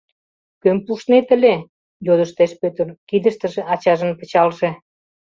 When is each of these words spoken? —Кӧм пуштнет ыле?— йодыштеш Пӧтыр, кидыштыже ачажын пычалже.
—Кӧм 0.61 0.77
пуштнет 0.85 1.27
ыле?— 1.35 1.55
йодыштеш 2.05 2.51
Пӧтыр, 2.61 2.87
кидыштыже 3.09 3.61
ачажын 3.73 4.11
пычалже. 4.19 4.69